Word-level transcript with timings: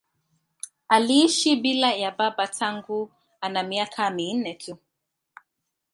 Aliishi 0.89 1.55
bila 1.55 1.93
ya 1.93 2.11
baba 2.11 2.47
tangu 2.47 3.11
ana 3.41 3.63
miaka 3.63 4.09
minne 4.09 4.53
tu. 4.53 4.77